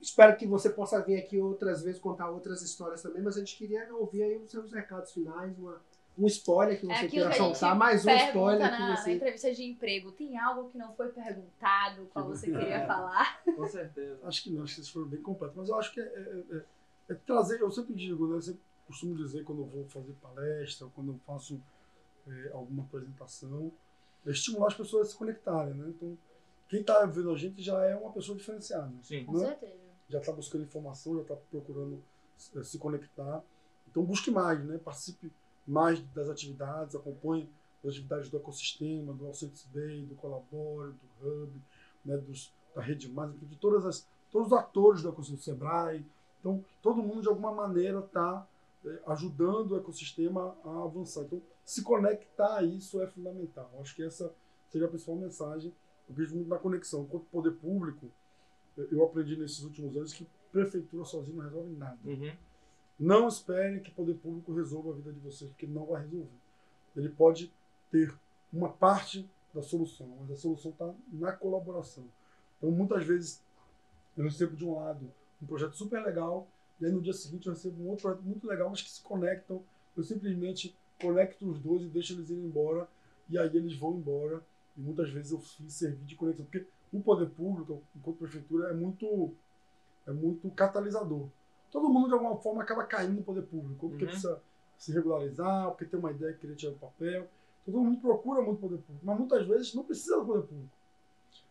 [0.00, 3.56] Espero que você possa vir aqui outras vezes contar outras histórias também, mas a gente
[3.56, 5.80] queria ouvir aí os seus recados finais, uma,
[6.18, 8.96] um spoiler que É você aquilo queira que soltar, mais um spoiler na, que na
[8.96, 9.12] você.
[9.12, 10.10] entrevista de emprego.
[10.10, 12.86] Tem algo que não foi perguntado, qual você queria É.
[12.86, 13.40] falar?
[13.44, 14.18] Com certeza.
[14.24, 15.56] Acho que não, acho que vocês foram bem completos.
[15.56, 16.64] Mas eu acho que é, é- é-
[17.10, 18.36] é trazer, eu sempre digo, né?
[18.36, 18.60] Eu sempre
[18.92, 21.60] costumo dizer quando eu vou fazer palestra, ou quando eu faço
[22.28, 23.72] é, alguma apresentação,
[24.26, 25.88] é estimular as pessoas a se conectarem, né?
[25.88, 26.16] Então,
[26.68, 28.92] quem está vendo a gente já é uma pessoa diferenciada.
[29.02, 29.24] Sim.
[29.24, 29.46] Com Né?
[29.46, 29.82] certeza.
[30.08, 32.02] já está buscando informação, já está procurando
[32.54, 33.42] eh, se conectar.
[33.90, 34.78] Então busque mais, né?
[34.78, 35.32] participe
[35.66, 37.48] mais das atividades, acompanhe
[37.82, 41.52] as atividades do ecossistema, do Alcentes Bay, do Colabore, do Hub,
[42.04, 42.16] né?
[42.18, 46.06] Dos, da Rede Mais, de todas as, todos os atores do ecossistema, do Sebrae.
[46.40, 48.46] Então, todo mundo, de alguma maneira, está
[49.06, 51.22] ajudando o ecossistema a avançar.
[51.22, 53.70] Então, se conectar a isso é fundamental.
[53.80, 54.34] Acho que essa
[54.68, 55.72] seria a principal mensagem.
[56.08, 57.02] Eu vejo muito na conexão.
[57.02, 58.10] Enquanto poder público,
[58.76, 61.98] eu aprendi nesses últimos anos que prefeitura sozinha não resolve nada.
[62.04, 62.32] Uhum.
[62.98, 66.02] Não espere que o poder público resolva a vida de vocês, porque ele não vai
[66.02, 66.28] resolver.
[66.96, 67.52] Ele pode
[67.90, 68.14] ter
[68.52, 72.04] uma parte da solução, mas a solução está na colaboração.
[72.58, 73.42] Então, muitas vezes,
[74.16, 75.10] eu recebo de um lado
[75.42, 76.46] um projeto super legal,
[76.80, 79.02] e aí no dia seguinte eu recebo um outro projeto muito legal, mas que se
[79.02, 79.62] conectam.
[79.96, 82.88] Eu simplesmente conecto os dois e deixo eles irem embora,
[83.28, 84.42] e aí eles vão embora.
[84.76, 88.72] E muitas vezes eu fiz servir de conexão, porque o poder público, enquanto prefeitura, é
[88.74, 89.34] muito,
[90.06, 91.28] é muito catalisador.
[91.70, 94.10] Todo mundo, de alguma forma, acaba caindo no poder público, porque Uhum.
[94.10, 94.40] precisa
[94.78, 97.28] se regularizar, porque tem uma ideia que queria tirar do papel.
[97.64, 100.72] Todo mundo procura muito poder público, mas muitas vezes não precisa do poder público.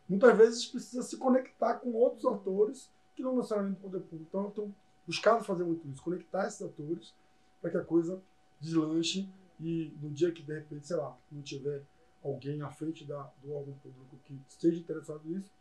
[0.10, 4.26] Muitas vezes precisa se conectar com outros atores que não necessariamente do poder público.
[4.30, 7.14] Então, eu tenho buscado fazer muito isso, conectar esses atores
[7.62, 8.22] para que a coisa
[8.60, 11.82] deslanche e no dia que, de repente, sei lá, não tiver
[12.24, 15.52] alguém à frente da, do órgão público que esteja interessado nisso,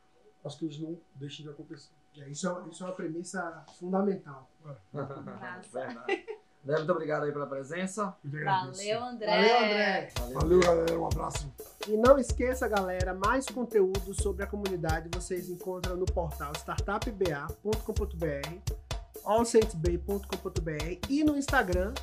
[0.44, 1.90] as coisas não deixem de acontecer.
[2.16, 4.48] É, Isso é, isso é uma premissa fundamental.
[4.92, 5.68] Verdade.
[6.62, 8.14] André, muito obrigado aí pela presença.
[8.22, 9.26] Valeu, André.
[9.26, 10.12] Valeu, André!
[10.34, 11.00] Valeu, galera.
[11.00, 11.50] Um abraço.
[11.88, 18.74] E não esqueça, galera, mais conteúdo sobre a comunidade vocês encontram no portal startupba.com.br,
[19.24, 21.94] allsaintsbay.com.br e no Instagram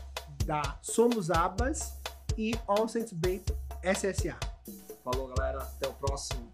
[0.45, 1.93] da Somos Abas
[2.37, 4.37] e All SSA.
[5.03, 5.63] Falou, galera.
[5.63, 6.49] Até o próximo.